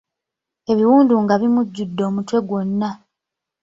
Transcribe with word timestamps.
Ebiwundu 0.71 1.13
nga 1.23 1.35
bimujjuddde 1.41 2.01
omutwe 2.09 2.39
gwonna! 2.47 2.89